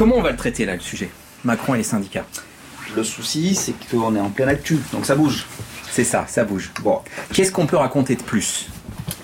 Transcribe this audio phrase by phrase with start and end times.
[0.00, 1.10] comment on va le traiter là, le sujet?
[1.44, 2.24] Macron et les syndicats
[2.96, 5.44] Le souci, c'est qu'on est en pleine actu, donc ça bouge.
[5.90, 6.70] C'est ça, ça bouge.
[6.82, 7.00] Bon,
[7.34, 8.70] qu'est-ce qu'on peut raconter de plus?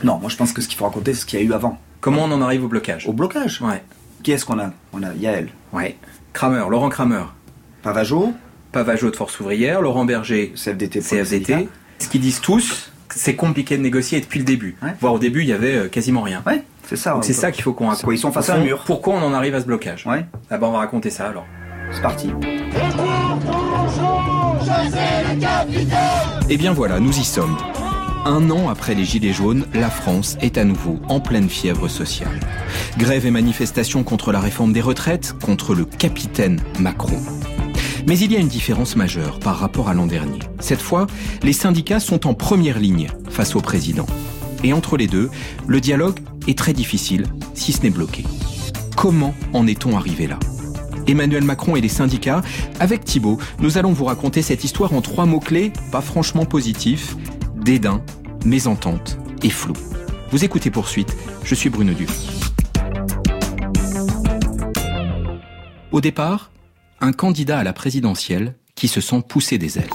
[0.04, 1.54] Non, moi je pense que ce qu'il faut raconter, c'est ce qu'il y a eu
[1.54, 1.80] avant.
[2.02, 3.08] Comment on en arrive au blocage?
[3.08, 3.62] Au blocage?
[3.62, 3.82] Ouais.
[4.22, 4.70] Qui est-ce qu'on a?
[4.92, 5.48] On a Yael.
[5.72, 5.96] Ouais.
[6.34, 7.24] Kramer, Laurent Kramer.
[7.80, 8.34] Pavageau.
[8.70, 11.00] Pavageau de Force Ouvrière, Laurent Berger, CFDT.
[11.00, 11.68] CFDT.
[12.00, 14.76] Ce qu'ils disent tous, c'est compliqué de négocier depuis le début.
[14.82, 14.90] Ouais.
[15.00, 16.42] Voire au début, il y avait euh, quasiment rien.
[16.46, 17.12] Ouais, c'est ça.
[17.14, 18.10] Donc c'est ça qu'il faut qu'on raconte.
[18.12, 18.82] Ils sont face à un mur.
[18.86, 21.46] Pourquoi on en arrive à ce blocage Ouais, Ah bah on va raconter ça alors.
[21.92, 22.30] c'est parti.
[26.48, 27.56] Eh bien voilà, nous y sommes.
[28.24, 32.40] Un an après les Gilets jaunes, la France est à nouveau en pleine fièvre sociale.
[32.98, 37.20] Grève et manifestations contre la réforme des retraites, contre le capitaine Macron.
[38.06, 40.38] Mais il y a une différence majeure par rapport à l'an dernier.
[40.60, 41.08] Cette fois,
[41.42, 44.06] les syndicats sont en première ligne face au président.
[44.62, 45.28] Et entre les deux,
[45.66, 48.24] le dialogue est très difficile, si ce n'est bloqué.
[48.96, 50.38] Comment en est-on arrivé là?
[51.08, 52.42] Emmanuel Macron et les syndicats.
[52.78, 57.16] Avec Thibault, nous allons vous raconter cette histoire en trois mots-clés, pas franchement positifs,
[57.56, 58.02] dédain,
[58.44, 59.74] mésentente et flou.
[60.30, 62.08] Vous écoutez Poursuite, je suis Bruno Duc.
[65.92, 66.50] Au départ,
[67.00, 69.90] un candidat à la présidentielle qui se sent pousser des ailes.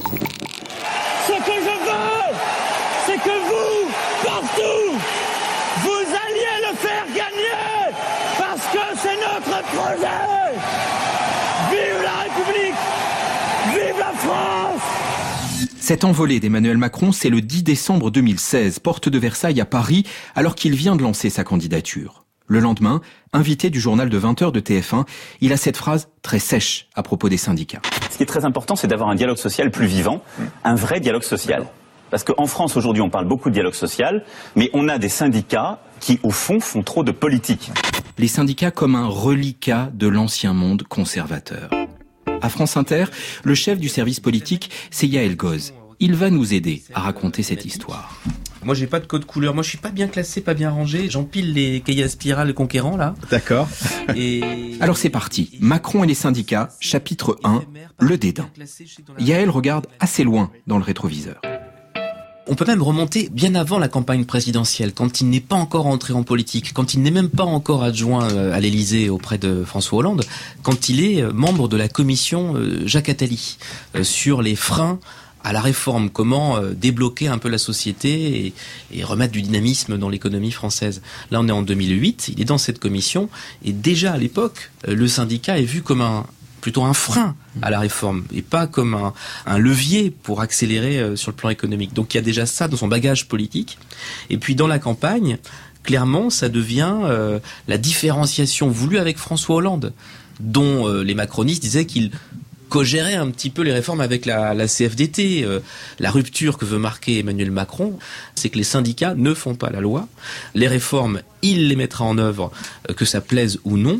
[1.28, 2.36] Ce que je veux,
[3.06, 3.92] c'est que vous,
[4.24, 4.98] partout,
[5.84, 7.96] vous alliez le faire gagner,
[8.38, 10.22] parce que c'est notre projet.
[11.72, 12.80] Vive la République,
[13.74, 14.82] vive la France.
[15.80, 20.56] Cette envolée d'Emmanuel Macron, c'est le 10 décembre 2016, porte de Versailles à Paris, alors
[20.56, 22.26] qu'il vient de lancer sa candidature.
[22.52, 23.00] Le lendemain,
[23.32, 25.06] invité du journal de 20h de TF1,
[25.40, 27.82] il a cette phrase très sèche à propos des syndicats.
[28.10, 30.22] Ce qui est très important, c'est d'avoir un dialogue social plus vivant,
[30.66, 31.66] un vrai dialogue social.
[32.10, 34.26] Parce qu'en France, aujourd'hui, on parle beaucoup de dialogue social,
[34.58, 37.72] mais on a des syndicats qui, au fond, font trop de politique.
[38.18, 41.70] Les syndicats comme un reliquat de l'ancien monde conservateur.
[42.42, 43.06] À France Inter,
[43.46, 45.73] le chef du service politique, c'est Yael Goz.
[46.02, 48.20] Il va nous aider à raconter cette histoire.
[48.64, 49.54] Moi, j'ai pas de code couleur.
[49.54, 51.10] Moi, je suis pas bien classé, pas bien rangé.
[51.10, 53.16] J'empile les cahiers à spirale conquérants, là.
[53.32, 53.67] D'accord.
[54.16, 54.42] Et...
[54.80, 55.58] Alors c'est parti.
[55.60, 57.64] Macron et les syndicats, chapitre 1,
[57.99, 58.49] le dédain.
[59.20, 61.42] Yael regarde assez loin dans le rétroviseur.
[62.48, 66.14] On peut même remonter bien avant la campagne présidentielle, quand il n'est pas encore entré
[66.14, 69.99] en politique, quand il n'est même pas encore adjoint euh, à l'Élysée auprès de François
[69.99, 70.26] Hollande,
[70.64, 73.58] quand il est euh, membre de la commission euh, Jacques Attali
[74.02, 74.99] sur les freins
[75.44, 78.54] à la réforme, comment euh, débloquer un peu la société et,
[78.94, 81.02] et remettre du dynamisme dans l'économie française?
[81.32, 83.30] Là, on est en 2008, il est dans cette commission,
[83.64, 86.26] et déjà à l'époque, euh, le syndicat est vu comme un
[86.62, 89.14] plutôt un frein à la réforme et pas comme un,
[89.48, 91.94] un levier pour accélérer euh, sur le plan économique.
[91.94, 93.80] Donc il y a déjà ça dans son bagage politique.
[94.30, 95.40] Et puis dans la campagne,
[95.82, 96.94] clairement, ça devient
[97.68, 99.94] la différenciation voulue avec François Hollande,
[100.40, 102.12] dont les macronistes disaient qu'il
[102.71, 105.43] co-gérait un petit peu les réformes avec la, la CFDT.
[105.43, 105.59] Euh,
[105.99, 107.99] la rupture que veut marquer Emmanuel Macron,
[108.33, 110.08] c'est que les syndicats ne font pas la loi.
[110.55, 112.49] Les réformes, il les mettra en œuvre,
[112.89, 113.99] euh, que ça plaise ou non.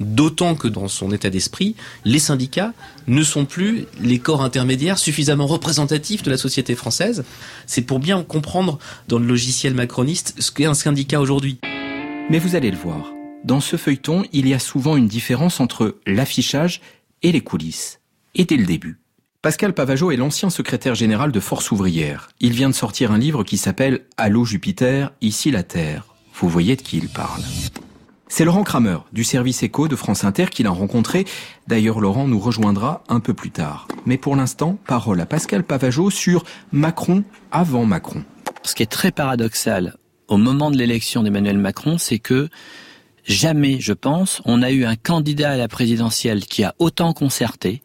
[0.00, 1.76] D'autant que dans son état d'esprit,
[2.06, 2.72] les syndicats
[3.08, 7.24] ne sont plus les corps intermédiaires suffisamment représentatifs de la société française.
[7.66, 11.58] C'est pour bien comprendre dans le logiciel macroniste ce qu'est un syndicat aujourd'hui.
[12.30, 13.12] Mais vous allez le voir,
[13.44, 16.80] dans ce feuilleton, il y a souvent une différence entre l'affichage
[17.22, 18.00] et les coulisses.
[18.34, 18.98] Et dès le début.
[19.42, 22.28] Pascal Pavageau est l'ancien secrétaire général de Force ouvrière.
[22.40, 26.06] Il vient de sortir un livre qui s'appelle Allô Jupiter, ici la Terre.
[26.34, 27.42] Vous voyez de qui il parle.
[28.28, 31.24] C'est Laurent Kramer, du service éco de France Inter, qui l'a rencontré.
[31.66, 33.88] D'ailleurs, Laurent nous rejoindra un peu plus tard.
[34.06, 38.24] Mais pour l'instant, parole à Pascal Pavageau sur Macron avant Macron.
[38.64, 39.96] Ce qui est très paradoxal
[40.28, 42.48] au moment de l'élection d'Emmanuel Macron, c'est que
[43.28, 47.82] jamais, je pense, on a eu un candidat à la présidentielle qui a autant concerté.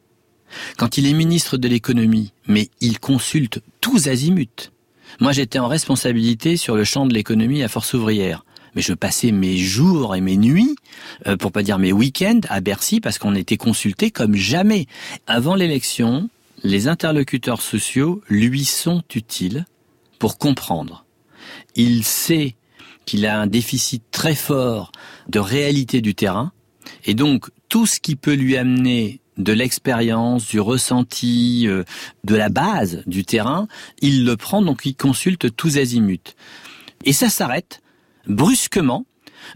[0.77, 4.71] Quand il est ministre de l'économie, mais il consulte tous azimuts.
[5.19, 8.45] Moi, j'étais en responsabilité sur le champ de l'économie à Force ouvrière.
[8.75, 10.75] Mais je passais mes jours et mes nuits,
[11.27, 14.87] euh, pour pas dire mes week-ends, à Bercy parce qu'on était consulté comme jamais.
[15.27, 16.29] Avant l'élection,
[16.63, 19.65] les interlocuteurs sociaux lui sont utiles
[20.17, 21.05] pour comprendre.
[21.75, 22.55] Il sait
[23.05, 24.91] qu'il a un déficit très fort
[25.29, 26.51] de réalité du terrain,
[27.05, 31.83] et donc tout ce qui peut lui amener de l'expérience, du ressenti, euh,
[32.23, 33.67] de la base du terrain,
[33.99, 36.35] il le prend, donc il consulte tous azimuts.
[37.03, 37.81] Et ça s'arrête
[38.27, 39.05] brusquement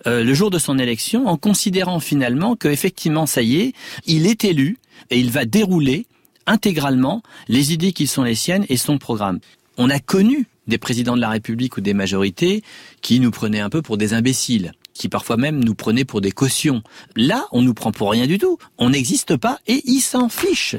[0.06, 3.74] euh, le jour de son élection en considérant finalement que effectivement ça y est,
[4.06, 4.78] il est élu
[5.10, 6.06] et il va dérouler
[6.46, 9.40] intégralement les idées qui sont les siennes et son programme.
[9.78, 12.64] On a connu des présidents de la République ou des majorités
[13.02, 16.32] qui nous prenaient un peu pour des imbéciles qui parfois même nous prenaient pour des
[16.32, 16.82] cautions.
[17.16, 18.58] Là, on nous prend pour rien du tout.
[18.78, 20.76] On n'existe pas et ils s'en fichent.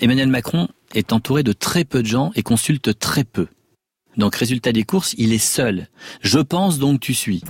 [0.00, 3.48] Emmanuel Macron est entouré de très peu de gens et consulte très peu.
[4.16, 5.88] Donc résultat des courses, il est seul.
[6.20, 7.42] Je pense donc tu suis.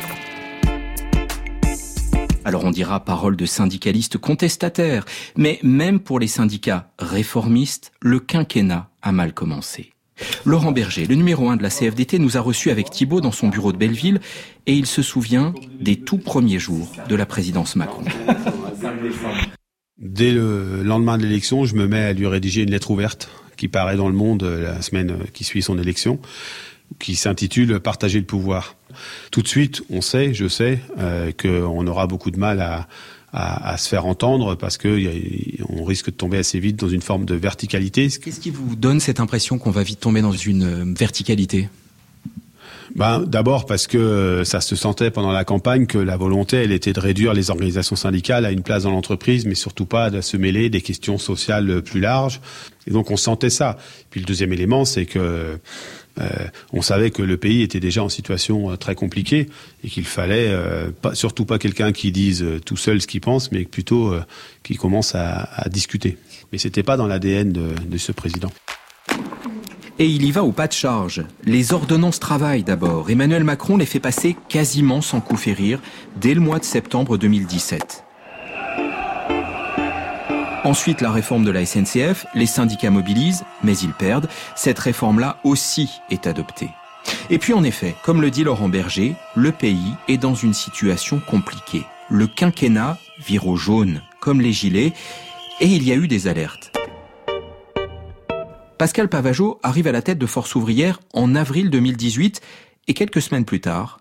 [2.45, 5.05] Alors on dira parole de syndicalistes contestataires,
[5.37, 9.94] mais même pour les syndicats réformistes, le quinquennat a mal commencé.
[10.45, 13.49] Laurent Berger, le numéro un de la CFDT, nous a reçus avec Thibault dans son
[13.49, 14.21] bureau de Belleville
[14.67, 18.05] et il se souvient des tout premiers jours de la présidence Macron.
[19.99, 23.69] Dès le lendemain de l'élection, je me mets à lui rédiger une lettre ouverte qui
[23.69, 26.19] paraît dans le monde la semaine qui suit son élection,
[26.99, 28.77] qui s'intitule Partager le pouvoir.
[29.31, 32.87] Tout de suite, on sait, je sais, euh, qu'on aura beaucoup de mal à,
[33.37, 35.01] à, se faire entendre parce que
[35.69, 38.09] on risque de tomber assez vite dans une forme de verticalité.
[38.09, 41.69] Qu'est-ce qui vous donne cette impression qu'on va vite tomber dans une euh, verticalité?
[42.95, 46.73] Ben, D'abord parce que euh, ça se sentait pendant la campagne que la volonté, elle
[46.73, 50.21] était de réduire les organisations syndicales à une place dans l'entreprise, mais surtout pas de
[50.21, 52.41] se mêler des questions sociales plus larges.
[52.87, 53.79] Et donc on sentait ça.
[54.11, 55.59] Puis le deuxième élément, c'est que
[56.21, 56.29] euh,
[56.73, 59.49] on savait que le pays était déjà en situation euh, très compliquée
[59.83, 63.51] et qu'il fallait euh, pas, surtout pas quelqu'un qui dise tout seul ce qu'il pense,
[63.51, 64.15] mais plutôt
[64.63, 66.17] qui commence à, discuter.
[66.53, 68.53] Mais c'était pas dans l'ADN de, de ce président.
[70.01, 71.25] Et il y va au pas de charge.
[71.45, 73.11] Les ordonnances travail d'abord.
[73.11, 75.79] Emmanuel Macron les fait passer quasiment sans coup férir
[76.17, 78.05] dès le mois de septembre 2017.
[80.65, 84.29] Ensuite, la réforme de la SNCF, les syndicats mobilisent, mais ils perdent.
[84.57, 86.71] Cette réforme-là aussi est adoptée.
[87.31, 91.21] Et puis en effet, comme le dit Laurent Berger, le pays est dans une situation
[91.21, 91.85] compliquée.
[92.11, 94.93] Le quinquennat vire au jaune, comme les gilets,
[95.61, 96.74] et il y a eu des alertes.
[98.79, 102.41] Pascal Pavageau arrive à la tête de Force ouvrière en avril 2018
[102.89, 104.01] et quelques semaines plus tard.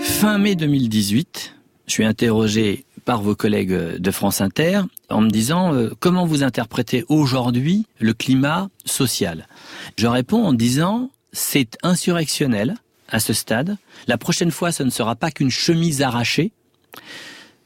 [0.00, 1.56] Fin mai 2018,
[1.88, 6.44] je suis interrogé par vos collègues de France Inter en me disant euh, comment vous
[6.44, 9.48] interprétez aujourd'hui le climat social?
[9.96, 12.76] Je réponds en disant c'est insurrectionnel
[13.08, 13.76] à ce stade.
[14.06, 16.52] La prochaine fois, ce ne sera pas qu'une chemise arrachée.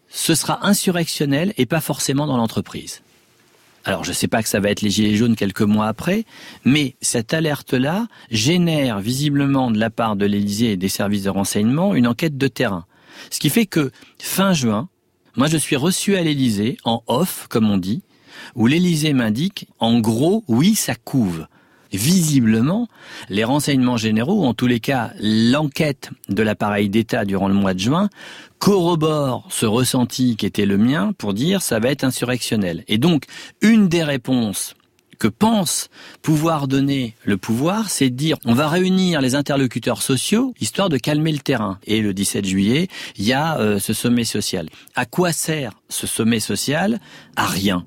[0.09, 3.03] Ce sera insurrectionnel et pas forcément dans l'entreprise.
[3.87, 6.25] Alors je ne sais pas que ça va être les gilets jaunes quelques mois après,
[6.65, 11.95] mais cette alerte-là génère visiblement de la part de l'Élysée et des services de renseignement
[11.95, 12.85] une enquête de terrain.
[13.31, 14.89] Ce qui fait que fin juin,
[15.37, 18.03] moi, je suis reçu à l'Élysée, en off, comme on dit,
[18.55, 21.47] où l'Élysée m'indique, en gros, oui, ça couve.
[21.97, 22.89] Visiblement,
[23.31, 27.79] les renseignements généraux, en tous les cas l'enquête de l'appareil d'État durant le mois de
[27.79, 28.11] juin,
[28.59, 32.85] corroborent ce ressenti qui était le mien pour dire ça va être insurrectionnel.
[32.87, 33.25] Et donc,
[33.63, 34.75] une des réponses
[35.19, 35.89] que pense
[36.21, 40.99] pouvoir donner le pouvoir, c'est de dire on va réunir les interlocuteurs sociaux histoire de
[40.99, 41.79] calmer le terrain.
[41.87, 44.69] Et le 17 juillet, il y a euh, ce sommet social.
[44.95, 47.01] À quoi sert ce sommet social?
[47.37, 47.87] À rien.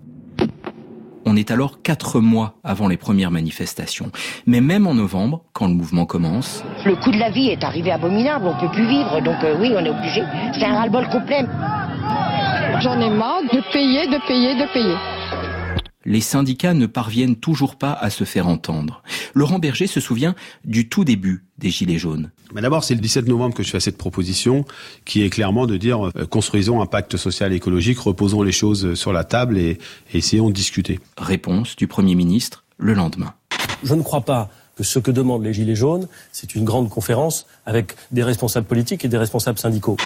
[1.32, 4.12] On est alors quatre mois avant les premières manifestations.
[4.48, 6.64] Mais même en novembre, quand le mouvement commence...
[6.84, 9.72] Le coût de la vie est arrivé abominable, on peut plus vivre, donc euh, oui,
[9.78, 10.24] on est obligé.
[10.54, 11.46] C'est un ras-le-bol complet.
[12.82, 15.19] J'en ai marre de payer, de payer, de payer
[16.06, 19.04] les syndicats ne parviennent toujours pas à se faire entendre.
[19.34, 20.36] Laurent Berger se souvient
[20.66, 22.32] du tout début des Gilets jaunes.
[22.54, 24.66] Mais d'abord, c'est le 17 novembre que je fais cette proposition,
[25.06, 28.94] qui est clairement de dire euh, construisons un pacte social et écologique, reposons les choses
[28.94, 29.78] sur la table et,
[30.14, 31.00] et essayons de discuter.
[31.18, 33.34] Réponse du Premier ministre le lendemain.
[33.84, 37.46] Je ne crois pas que ce que demandent les Gilets jaunes, c'est une grande conférence
[37.66, 39.98] avec des responsables politiques et des responsables syndicaux.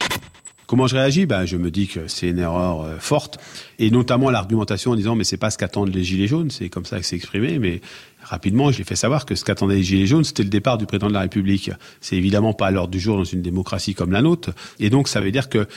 [0.68, 1.26] Comment je réagis?
[1.26, 3.38] Ben, Je me dis que c'est une erreur euh, forte,
[3.80, 6.86] et notamment l'argumentation en disant mais c'est pas ce qu'attendent les Gilets jaunes, c'est comme
[6.86, 7.82] ça que c'est exprimé, mais
[8.24, 10.86] rapidement je l'ai fait savoir que ce qu'attendaient les Gilets jaunes, c'était le départ du
[10.86, 11.72] président de la République.
[12.02, 15.08] C'est évidemment pas à l'ordre du jour dans une démocratie comme la nôtre, et donc
[15.08, 15.68] ça veut dire que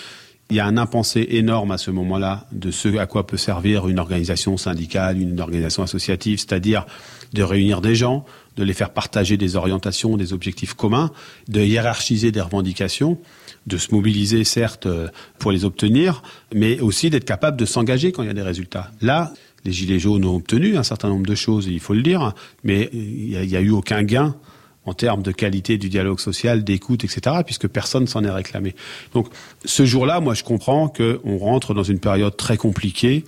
[0.50, 3.88] il y a un impensé énorme à ce moment-là de ce à quoi peut servir
[3.88, 6.86] une organisation syndicale, une organisation associative, c'est-à-dire
[7.32, 8.24] de réunir des gens,
[8.56, 11.10] de les faire partager des orientations, des objectifs communs,
[11.48, 13.18] de hiérarchiser des revendications
[13.66, 15.08] de se mobiliser, certes, euh,
[15.38, 16.22] pour les obtenir,
[16.54, 18.92] mais aussi d'être capable de s'engager quand il y a des résultats.
[19.00, 19.32] Là,
[19.64, 22.32] les Gilets jaunes ont obtenu un certain nombre de choses, il faut le dire,
[22.62, 24.36] mais il n'y a, eu aucun gain
[24.84, 28.76] en termes de qualité du dialogue social, d'écoute, etc., puisque personne s'en est réclamé.
[29.12, 29.26] Donc,
[29.64, 33.24] ce jour-là, moi, je comprends qu'on rentre dans une période très compliquée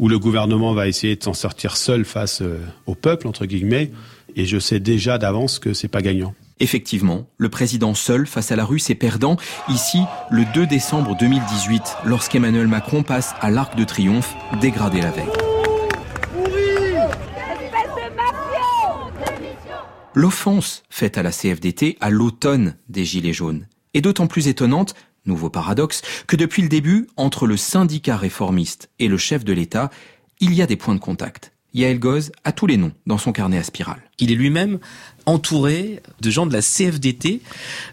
[0.00, 3.92] où le gouvernement va essayer de s'en sortir seul face euh, au peuple, entre guillemets,
[4.34, 6.34] et je sais déjà d'avance que c'est pas gagnant.
[6.60, 9.36] Effectivement, le président seul face à la rue s'est perdant
[9.68, 15.24] ici le 2 décembre 2018 lorsqu'Emmanuel Macron passe à l'Arc de Triomphe dégradé la veille.
[20.12, 25.48] L'offense faite à la CFDT à l'automne des Gilets jaunes est d'autant plus étonnante, nouveau
[25.48, 29.90] paradoxe, que depuis le début, entre le syndicat réformiste et le chef de l'État,
[30.40, 31.52] il y a des points de contact.
[31.74, 34.02] Yael Goz a tous les noms dans son carnet à spirale.
[34.18, 34.78] Il est lui-même
[35.26, 37.40] entouré de gens de la CFDT.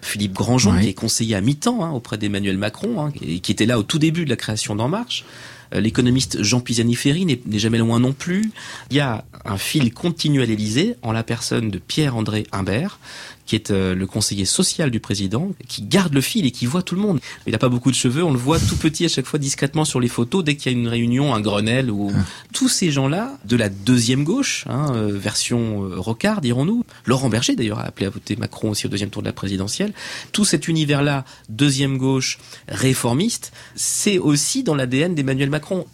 [0.02, 3.66] Philippe Grandjean, qui est conseiller à mi-temps hein, auprès d'Emmanuel Macron, hein, et qui était
[3.66, 5.26] là au tout début de la création d'En Marche.
[5.74, 8.52] Euh, L'économiste Jean Pisani-Ferry n'est n'est jamais loin non plus.
[8.90, 13.00] Il y a un fil continu à l'Élysée en la personne de Pierre-André Imbert,
[13.48, 16.84] qui est euh, le conseiller social du président, qui garde le fil et qui voit
[16.84, 17.20] tout le monde.
[17.48, 19.86] Il n'a pas beaucoup de cheveux, on le voit tout petit à chaque fois discrètement
[19.86, 22.12] sur les photos dès qu'il y a une réunion, un Grenelle ou
[22.54, 26.84] tous ces gens-là de la deuxième gauche, hein, euh, version euh, Rocard, dirons-nous.
[27.06, 29.94] Laurent Berger d'ailleurs a appelé à voter Macron aussi au deuxième tour de la présidentielle.
[30.34, 32.38] Tout cet univers-là, deuxième gauche,
[32.68, 35.86] réformiste, c'est aussi dans l'ADN d'Emmanuel Macron.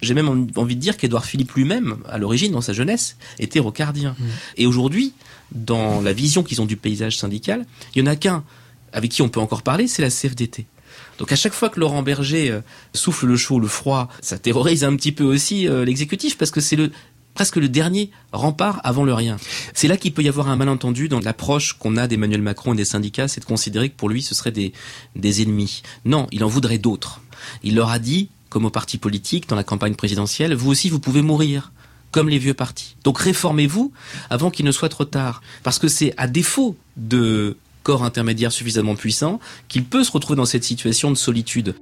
[0.00, 3.58] J'ai même en- envie de dire qu'Édouard Philippe lui-même, à l'origine, dans sa jeunesse, était
[3.60, 4.14] rocardien.
[4.56, 5.12] Et aujourd'hui,
[5.52, 6.76] dans la vision qu'ils ont du
[7.08, 7.64] syndical,
[7.94, 8.44] il y en a qu'un
[8.92, 10.66] avec qui on peut encore parler, c'est la CFDT.
[11.18, 12.60] Donc à chaque fois que Laurent Berger euh,
[12.94, 16.60] souffle le chaud, le froid, ça terrorise un petit peu aussi euh, l'exécutif parce que
[16.60, 16.78] c'est
[17.34, 19.36] presque le dernier rempart avant le rien.
[19.74, 22.76] C'est là qu'il peut y avoir un malentendu dans l'approche qu'on a d'Emmanuel Macron et
[22.76, 24.72] des syndicats, c'est de considérer que pour lui ce seraient des,
[25.14, 25.82] des ennemis.
[26.04, 27.20] Non, il en voudrait d'autres.
[27.62, 31.00] Il leur a dit, comme aux partis politiques dans la campagne présidentielle, vous aussi vous
[31.00, 31.70] pouvez mourir
[32.12, 32.96] comme les vieux partis.
[33.04, 33.92] Donc réformez-vous
[34.30, 35.42] avant qu'il ne soit trop tard.
[35.62, 40.44] Parce que c'est à défaut de corps intermédiaire suffisamment puissant qu'il peut se retrouver dans
[40.44, 41.74] cette situation de solitude.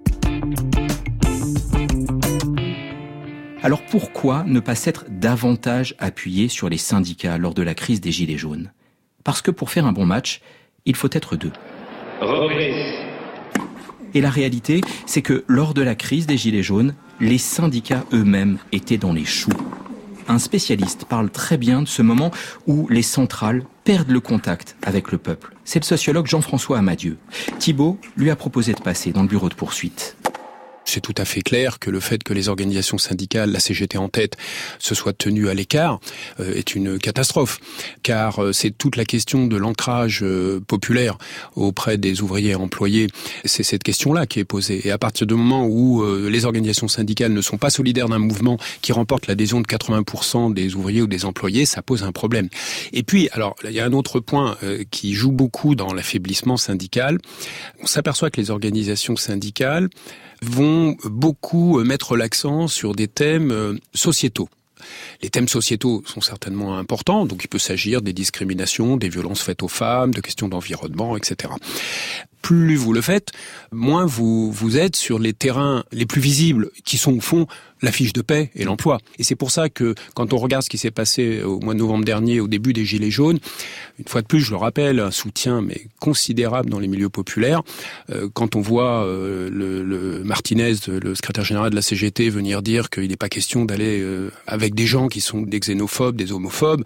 [3.62, 8.12] Alors pourquoi ne pas s'être davantage appuyé sur les syndicats lors de la crise des
[8.12, 8.70] Gilets jaunes?
[9.24, 10.40] Parce que pour faire un bon match,
[10.86, 11.52] il faut être deux.
[14.14, 18.58] Et la réalité, c'est que lors de la crise des Gilets jaunes, les syndicats eux-mêmes
[18.72, 19.50] étaient dans les choux.
[20.28, 22.30] Un spécialiste parle très bien de ce moment
[22.66, 25.54] où les centrales perdent le contact avec le peuple.
[25.64, 27.16] C'est le sociologue Jean-François Amadieu.
[27.58, 30.16] Thibault lui a proposé de passer dans le bureau de poursuite.
[30.88, 34.08] C'est tout à fait clair que le fait que les organisations syndicales, la CGT en
[34.08, 34.38] tête,
[34.78, 36.00] se soient tenues à l'écart
[36.40, 37.60] euh, est une catastrophe,
[38.02, 41.18] car euh, c'est toute la question de l'ancrage euh, populaire
[41.56, 43.08] auprès des ouvriers et employés.
[43.44, 44.86] C'est cette question-là qui est posée.
[44.86, 48.18] Et à partir du moment où euh, les organisations syndicales ne sont pas solidaires d'un
[48.18, 52.48] mouvement qui remporte l'adhésion de 80% des ouvriers ou des employés, ça pose un problème.
[52.94, 56.56] Et puis, alors, il y a un autre point euh, qui joue beaucoup dans l'affaiblissement
[56.56, 57.18] syndical.
[57.82, 59.90] On s'aperçoit que les organisations syndicales
[60.42, 64.48] vont beaucoup mettre l'accent sur des thèmes euh, sociétaux.
[65.22, 69.62] Les thèmes sociétaux sont certainement importants, donc il peut s'agir des discriminations, des violences faites
[69.62, 71.52] aux femmes, de questions d'environnement, etc.
[72.42, 73.32] Plus vous le faites,
[73.72, 77.46] moins vous, vous êtes sur les terrains les plus visibles, qui sont au fond
[77.82, 78.98] la fiche de paix et l'emploi.
[79.18, 81.78] Et c'est pour ça que quand on regarde ce qui s'est passé au mois de
[81.78, 83.38] novembre dernier, au début des Gilets jaunes,
[83.98, 87.62] une fois de plus, je le rappelle, un soutien mais considérable dans les milieux populaires.
[88.10, 92.62] Euh, quand on voit euh, le, le Martinez, le secrétaire général de la CGT, venir
[92.62, 96.32] dire qu'il n'est pas question d'aller euh, avec des gens qui sont des xénophobes, des
[96.32, 96.82] homophobes,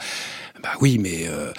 [0.63, 1.53] bah oui, mais euh,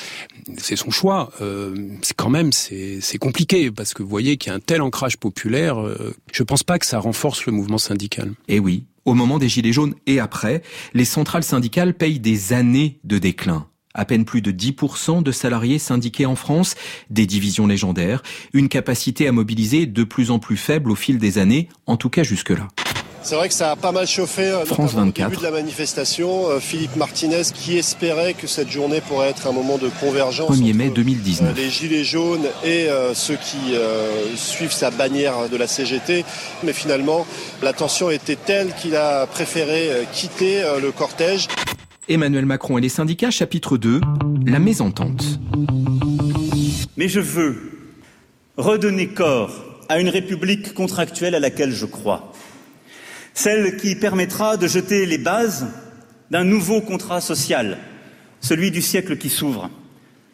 [0.58, 1.32] c'est son choix.
[1.42, 4.82] Euh, c'est quand même c'est compliqué parce que vous voyez qu'il y a un tel
[4.82, 5.80] ancrage populaire.
[5.80, 8.32] Euh, je pense pas que ça renforce le mouvement syndical.
[8.48, 10.62] Et oui, au moment des Gilets jaunes et après,
[10.94, 13.68] les centrales syndicales payent des années de déclin.
[13.94, 16.76] À peine plus de 10% de salariés syndiqués en France,
[17.12, 21.38] des divisions légendaires, une capacité à mobiliser de plus en plus faible au fil des
[21.38, 22.68] années, en tout cas jusque-là.
[23.26, 25.26] C'est vrai que ça a pas mal chauffé euh, France notamment 24.
[25.26, 26.50] au début de la manifestation.
[26.50, 30.74] Euh, Philippe Martinez qui espérait que cette journée pourrait être un moment de convergence 1er
[30.74, 31.50] mai entre, 2019.
[31.50, 33.76] euh, les gilets jaunes et ceux qui
[34.36, 36.26] suivent sa bannière de la CGT.
[36.64, 37.26] Mais finalement,
[37.62, 41.48] la tension était telle qu'il a préféré quitter le cortège.
[42.10, 44.02] Emmanuel Macron et les syndicats, chapitre 2,
[44.46, 45.40] la mésentente.
[46.98, 47.72] Mais je veux
[48.58, 49.52] redonner corps
[49.90, 52.32] à une république contractuelle à laquelle je crois.
[53.34, 55.68] Celle qui permettra de jeter les bases
[56.30, 57.80] d'un nouveau contrat social,
[58.42, 59.70] celui du siècle qui s'ouvre,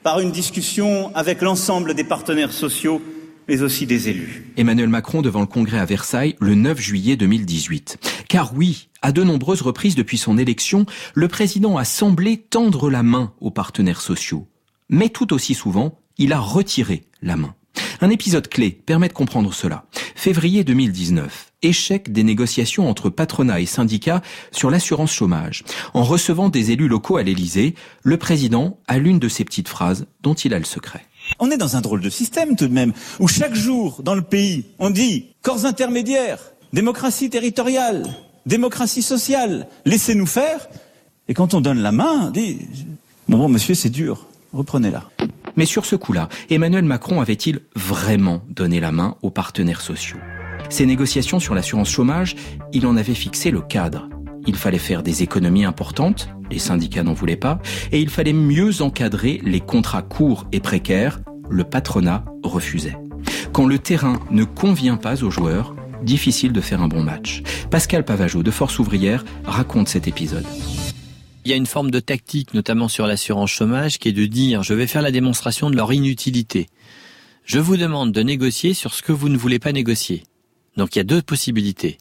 [0.04, 3.02] par une discussion avec l'ensemble des partenaires sociaux,
[3.48, 4.52] mais aussi des élus.
[4.58, 7.98] Emmanuel Macron devant le Congrès à Versailles le 9 juillet 2018.
[8.28, 13.02] Car oui, à de nombreuses reprises depuis son élection, le président a semblé tendre la
[13.02, 14.48] main aux partenaires sociaux.
[14.90, 17.56] Mais tout aussi souvent, il a retiré la main.
[18.02, 19.86] Un épisode clé permet de comprendre cela.
[20.20, 21.54] Février 2019.
[21.62, 24.22] Échec des négociations entre patronat et syndicats
[24.52, 25.64] sur l'assurance chômage.
[25.94, 27.74] En recevant des élus locaux à l'Élysée,
[28.04, 31.06] le président a l'une de ces petites phrases dont il a le secret.
[31.40, 34.22] On est dans un drôle de système tout de même, où chaque jour dans le
[34.22, 38.04] pays, on dit corps intermédiaires, démocratie territoriale,
[38.46, 40.68] démocratie sociale, laissez-nous faire.
[41.30, 42.58] Et quand on donne la main, on dit
[43.30, 45.10] bon bon monsieur c'est dur, reprenez-la.
[45.56, 50.18] Mais sur ce coup-là, Emmanuel Macron avait-il vraiment donné la main aux partenaires sociaux?
[50.70, 52.36] Ces négociations sur l'assurance chômage,
[52.74, 54.10] il en avait fixé le cadre.
[54.48, 57.60] Il fallait faire des économies importantes, les syndicats n'en voulaient pas,
[57.92, 62.98] et il fallait mieux encadrer les contrats courts et précaires, le patronat refusait.
[63.52, 67.44] Quand le terrain ne convient pas aux joueurs, difficile de faire un bon match.
[67.70, 70.46] Pascal Pavageau de Force ouvrière raconte cet épisode.
[71.46, 74.62] Il y a une forme de tactique, notamment sur l'assurance chômage, qui est de dire
[74.62, 76.68] je vais faire la démonstration de leur inutilité.
[77.46, 80.24] Je vous demande de négocier sur ce que vous ne voulez pas négocier.
[80.76, 81.98] Donc il y a deux possibilités.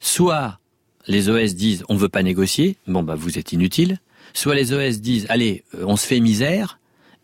[0.00, 0.58] Soit
[1.06, 3.98] les OS disent on veut pas négocier, bon bah vous êtes inutile.
[4.32, 6.78] Soit les OS disent allez, euh, on se fait misère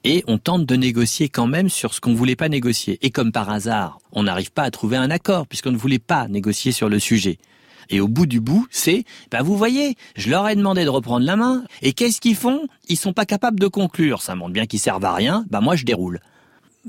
[0.05, 2.99] et on tente de négocier quand même sur ce qu'on voulait pas négocier.
[3.01, 6.29] Et comme par hasard, on n'arrive pas à trouver un accord puisqu'on ne voulait pas
[6.29, 7.39] négocier sur le sujet.
[7.91, 11.27] Et au bout du bout, c'est, bah vous voyez, je leur ai demandé de reprendre
[11.27, 12.67] la main, et qu'est-ce qu'ils font?
[12.89, 14.23] Ils sont pas capables de conclure.
[14.23, 15.45] Ça montre bien qu'ils servent à rien.
[15.51, 16.21] Bah moi je déroule.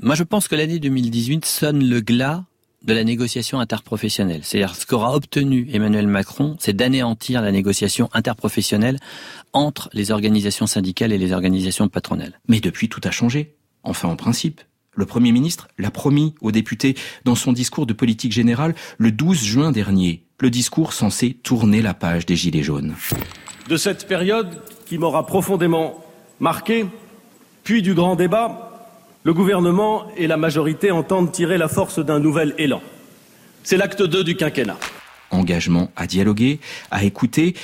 [0.00, 2.44] Moi je pense que l'année 2018 sonne le glas
[2.86, 4.40] de la négociation interprofessionnelle.
[4.44, 8.98] C'est-à-dire ce qu'aura obtenu Emmanuel Macron, c'est d'anéantir la négociation interprofessionnelle
[9.52, 12.40] entre les organisations syndicales et les organisations patronales.
[12.48, 13.56] Mais depuis, tout a changé.
[13.82, 14.60] Enfin, en principe.
[14.94, 19.44] Le Premier ministre l'a promis aux députés dans son discours de politique générale le 12
[19.44, 20.25] juin dernier.
[20.38, 22.94] Le discours censé tourner la page des Gilets jaunes.
[23.68, 26.04] De cette période qui m'aura profondément
[26.40, 26.84] marqué,
[27.64, 28.86] puis du grand débat,
[29.24, 32.82] le gouvernement et la majorité entendent tirer la force d'un nouvel élan.
[33.62, 34.76] C'est l'acte 2 du quinquennat.
[35.30, 37.54] Engagement à dialoguer, à écouter,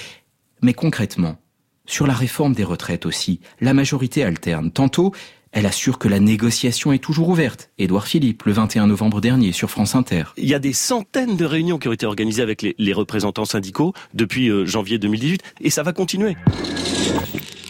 [0.63, 1.37] mais concrètement,
[1.85, 4.71] sur la réforme des retraites aussi, la majorité alterne.
[4.73, 5.13] Tantôt,
[5.53, 7.71] elle assure que la négociation est toujours ouverte.
[7.79, 10.25] Édouard Philippe, le 21 novembre dernier, sur France Inter.
[10.37, 13.45] Il y a des centaines de réunions qui ont été organisées avec les, les représentants
[13.45, 16.37] syndicaux depuis euh, janvier 2018, et ça va continuer.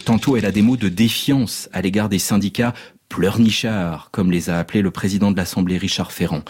[0.04, 2.74] Tantôt, elle a des mots de défiance à l'égard des syndicats
[3.08, 6.42] pleurnichards, comme les a appelés le président de l'Assemblée Richard Ferrand.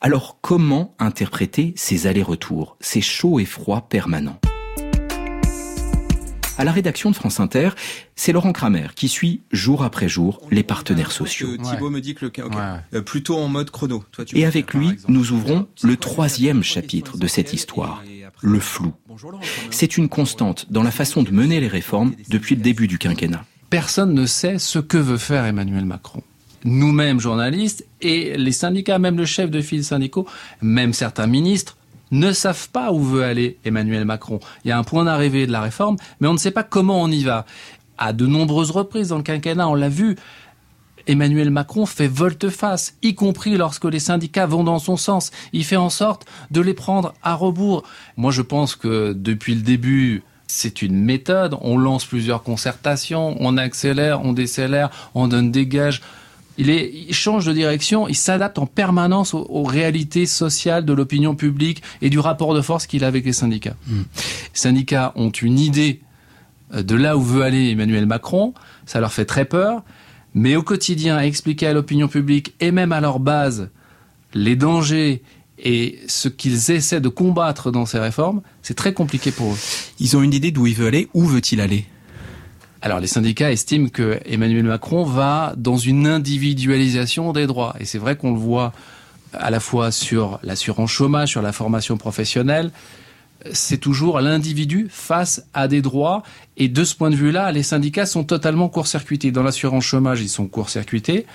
[0.00, 4.40] Alors comment interpréter ces allers-retours, ces chauds et froids permanents?
[6.58, 7.70] À la rédaction de France Inter,
[8.14, 11.56] c'est Laurent Kramer qui suit jour après jour les partenaires sociaux.
[11.56, 12.42] Thibault me dit que le okay.
[12.94, 14.04] euh, plutôt en mode chrono.
[14.12, 18.02] Toi, tu et avec lui, nous ouvrons le troisième chapitre de cette histoire,
[18.42, 18.92] le flou.
[19.70, 23.44] C'est une constante dans la façon de mener les réformes depuis le début du quinquennat
[23.70, 26.22] personne ne sait ce que veut faire Emmanuel Macron.
[26.64, 30.26] Nous-mêmes, journalistes, et les syndicats, même le chef de file syndicaux,
[30.62, 31.75] même certains ministres,
[32.10, 34.40] ne savent pas où veut aller Emmanuel Macron.
[34.64, 37.00] Il y a un point d'arrivée de la réforme, mais on ne sait pas comment
[37.02, 37.46] on y va.
[37.98, 40.16] À de nombreuses reprises dans le quinquennat, on l'a vu,
[41.06, 45.30] Emmanuel Macron fait volte-face, y compris lorsque les syndicats vont dans son sens.
[45.52, 47.84] Il fait en sorte de les prendre à rebours.
[48.16, 51.56] Moi, je pense que depuis le début, c'est une méthode.
[51.60, 56.02] On lance plusieurs concertations, on accélère, on décélère, on donne des gages.
[56.58, 60.92] Il, est, il change de direction, il s'adapte en permanence aux, aux, réalités sociales de
[60.92, 63.76] l'opinion publique et du rapport de force qu'il a avec les syndicats.
[63.86, 63.94] Mmh.
[63.94, 66.00] Les syndicats ont une idée
[66.72, 68.54] de là où veut aller Emmanuel Macron,
[68.86, 69.82] ça leur fait très peur,
[70.34, 73.70] mais au quotidien, expliquer à l'opinion publique et même à leur base
[74.34, 75.22] les dangers
[75.58, 79.58] et ce qu'ils essaient de combattre dans ces réformes, c'est très compliqué pour eux.
[79.98, 81.08] Ils ont une idée d'où il veut aller.
[81.14, 81.86] Où veut-il aller?
[82.86, 87.74] Alors les syndicats estiment que Emmanuel Macron va dans une individualisation des droits.
[87.80, 88.72] Et c'est vrai qu'on le voit
[89.32, 92.70] à la fois sur l'assurance chômage, sur la formation professionnelle.
[93.52, 96.22] C'est toujours l'individu face à des droits.
[96.56, 99.32] Et de ce point de vue-là, les syndicats sont totalement court-circuités.
[99.32, 101.26] Dans l'assurance chômage, ils sont court-circuités.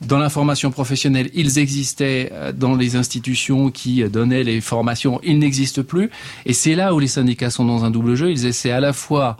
[0.00, 5.84] Dans la formation professionnelle, ils existaient dans les institutions qui donnaient les formations, ils n'existent
[5.84, 6.10] plus.
[6.46, 8.32] Et c'est là où les syndicats sont dans un double jeu.
[8.32, 9.36] Ils essaient à la fois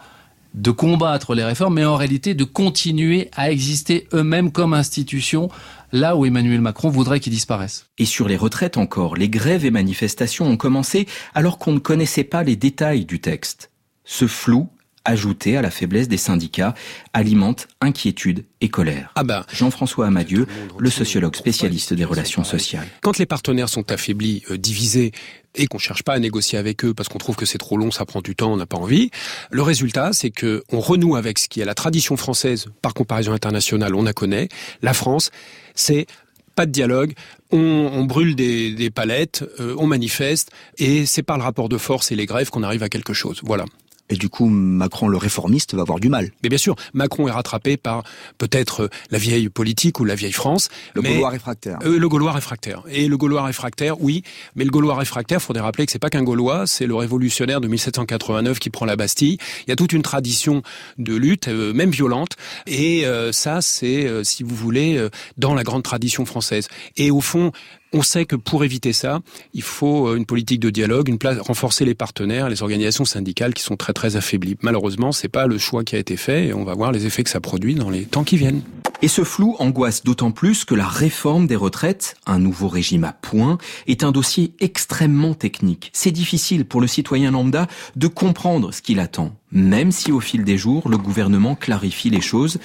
[0.55, 5.49] de combattre les réformes, mais en réalité de continuer à exister eux-mêmes comme institutions,
[5.93, 7.87] là où Emmanuel Macron voudrait qu'ils disparaissent.
[7.99, 12.25] Et sur les retraites encore, les grèves et manifestations ont commencé alors qu'on ne connaissait
[12.25, 13.71] pas les détails du texte.
[14.05, 14.69] Ce flou
[15.05, 16.75] ajouté à la faiblesse des syndicats,
[17.13, 19.13] alimente inquiétude et colère.
[19.15, 20.47] Ah ben, Jean-François Amadieu,
[20.79, 22.87] le sociologue spécialiste des relations sociales.
[23.01, 25.13] Quand les partenaires sont affaiblis, euh, divisés,
[25.57, 27.91] et qu'on cherche pas à négocier avec eux parce qu'on trouve que c'est trop long,
[27.91, 29.11] ça prend du temps, on n'a pas envie.
[29.51, 33.33] Le résultat, c'est que on renoue avec ce qui est la tradition française par comparaison
[33.33, 34.49] internationale, on la connaît.
[34.83, 35.31] La France,
[35.75, 36.07] c'est
[36.55, 37.15] pas de dialogue,
[37.51, 41.79] on, on brûle des, des palettes, euh, on manifeste, et c'est par le rapport de
[41.79, 43.41] force et les grèves qu'on arrive à quelque chose.
[43.43, 43.65] Voilà.
[44.11, 46.31] Et du coup, Macron, le réformiste, va avoir du mal.
[46.43, 48.03] Mais bien sûr, Macron est rattrapé par
[48.39, 50.69] peut-être euh, la vieille politique ou la vieille France.
[50.95, 51.79] Le mais- Gaulois réfractaire.
[51.85, 52.83] Euh, le Gaulois réfractaire.
[52.91, 54.23] Et le Gaulois réfractaire, oui,
[54.57, 57.69] mais le Gaulois réfractaire, faudrait rappeler que c'est pas qu'un Gaulois, c'est le révolutionnaire de
[57.69, 59.39] 1789 qui prend la Bastille.
[59.67, 60.63] Il y a toute une tradition
[60.99, 62.33] de lutte, euh, même violente,
[62.67, 66.69] et euh, ça, c'est, euh, si vous voulez, euh, dans la grande tradition française.
[66.97, 67.53] Et au fond,
[67.93, 69.21] on sait que pour éviter ça,
[69.53, 73.55] il faut euh, une politique de dialogue, une place, renforcer les partenaires, les organisations syndicales
[73.55, 74.57] qui sont très très affaiblies.
[74.63, 77.25] Malheureusement, c'est pas le choix qui a été fait, et on va voir les effets
[77.25, 78.63] que ça produit dans les temps qui viennent.
[79.03, 83.13] Et ce flou angoisse d'autant plus que la réforme des retraites, un nouveau régime à
[83.13, 85.91] points, est un dossier extrêmement technique.
[85.95, 90.45] C'est difficile pour le citoyen lambda de comprendre ce qu'il attend, même si au fil
[90.45, 92.59] des jours, le gouvernement clarifie les choses.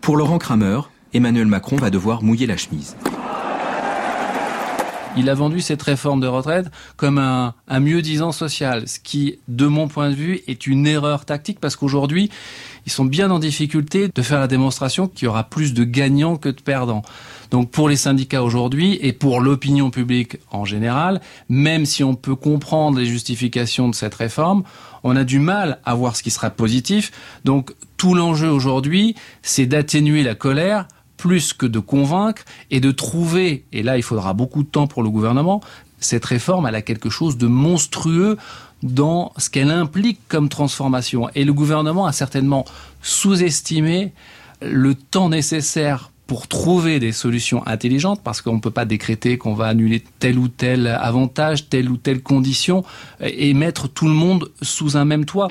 [0.00, 0.80] Pour Laurent Kramer,
[1.14, 2.96] Emmanuel Macron va devoir mouiller la chemise.
[5.16, 9.66] Il a vendu cette réforme de retraite comme un, un mieux-disant social, ce qui, de
[9.66, 12.30] mon point de vue, est une erreur tactique parce qu'aujourd'hui,
[12.86, 16.36] ils sont bien en difficulté de faire la démonstration qu'il y aura plus de gagnants
[16.36, 17.02] que de perdants.
[17.50, 22.36] Donc pour les syndicats aujourd'hui et pour l'opinion publique en général, même si on peut
[22.36, 24.62] comprendre les justifications de cette réforme,
[25.02, 27.10] on a du mal à voir ce qui sera positif.
[27.44, 33.64] Donc tout l'enjeu aujourd'hui, c'est d'atténuer la colère plus que de convaincre et de trouver,
[33.72, 35.60] et là il faudra beaucoup de temps pour le gouvernement,
[35.98, 38.36] cette réforme, elle a quelque chose de monstrueux
[38.82, 41.28] dans ce qu'elle implique comme transformation.
[41.34, 42.64] Et le gouvernement a certainement
[43.02, 44.12] sous-estimé
[44.60, 49.54] le temps nécessaire pour trouver des solutions intelligentes, parce qu'on ne peut pas décréter qu'on
[49.54, 52.84] va annuler tel ou tel avantage, telle ou telle condition,
[53.20, 55.48] et mettre tout le monde sous un même toit.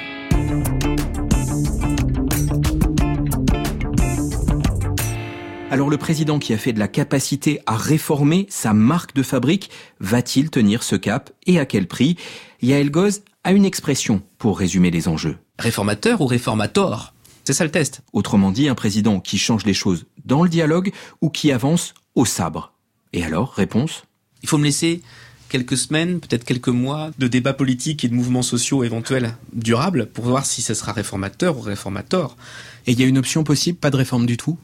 [5.71, 9.71] Alors le président qui a fait de la capacité à réformer sa marque de fabrique,
[9.99, 12.17] va-t-il tenir ce cap et à quel prix?
[12.61, 15.37] Yael Goz a une expression pour résumer les enjeux.
[15.57, 17.13] Réformateur ou réformator?
[17.43, 18.01] C'est ça le test.
[18.13, 22.25] Autrement dit, un président qui change les choses dans le dialogue ou qui avance au
[22.25, 22.73] sabre.
[23.11, 24.03] Et alors, réponse?
[24.43, 25.01] Il faut me laisser
[25.49, 30.25] quelques semaines, peut-être quelques mois de débats politiques et de mouvements sociaux éventuels durables pour
[30.25, 32.37] voir si ce sera réformateur ou réformator.
[32.85, 34.57] Et il y a une option possible, pas de réforme du tout?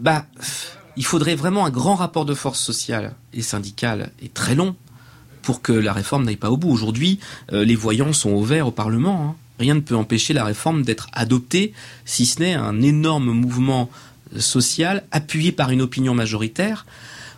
[0.00, 0.24] Bah,
[0.96, 4.74] il faudrait vraiment un grand rapport de force sociale et syndicale et très long
[5.42, 6.70] pour que la réforme n'aille pas au bout.
[6.70, 7.20] Aujourd'hui,
[7.52, 9.28] euh, les voyants sont au vert au Parlement.
[9.28, 9.36] hein.
[9.58, 11.74] Rien ne peut empêcher la réforme d'être adoptée,
[12.06, 13.90] si ce n'est un énorme mouvement
[14.38, 16.86] social appuyé par une opinion majoritaire.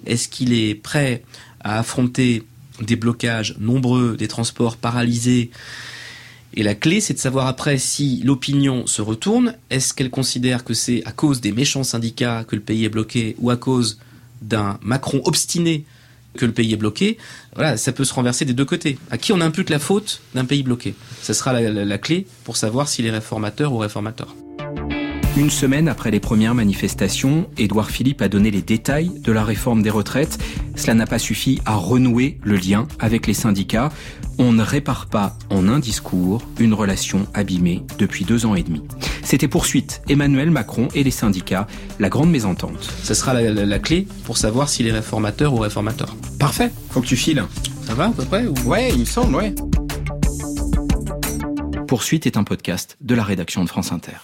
[0.07, 1.25] Est-ce qu'il est prêt
[1.64, 2.44] à affronter
[2.81, 5.51] des blocages nombreux, des transports paralysés
[6.54, 9.54] et la clé, c'est de savoir après si l'opinion se retourne.
[9.70, 13.36] Est-ce qu'elle considère que c'est à cause des méchants syndicats que le pays est bloqué
[13.38, 13.98] ou à cause
[14.42, 15.84] d'un Macron obstiné
[16.36, 17.18] que le pays est bloqué?
[17.54, 18.98] Voilà, ça peut se renverser des deux côtés.
[19.10, 20.94] À qui on impute la faute d'un pays bloqué?
[21.22, 24.34] Ce sera la- la clé pour savoir s'il est réformateur ou réformateur.
[25.37, 29.83] Une semaine après les premières manifestations, Édouard Philippe a donné les détails de la réforme
[29.83, 30.38] des retraites.
[30.77, 33.88] Cela n'a pas suffi à renouer le lien avec les syndicats.
[34.38, 38.83] On ne répare pas en un discours une relation abîmée depuis deux ans et demi.
[39.23, 41.66] C'était poursuite Emmanuel Macron et les syndicats,
[41.99, 42.92] la grande mésentente.
[43.03, 46.14] Ce sera la, la- la clé pour savoir s'il est réformateur ou réformateur.
[46.38, 47.42] Parfait, faut que tu files.
[47.87, 48.55] Ça va à peu près ou...
[48.66, 49.55] Ouais, il me semble, ouais.
[51.88, 54.12] Poursuite est un podcast de la rédaction de France Inter.